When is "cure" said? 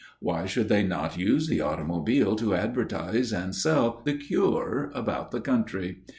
4.17-4.91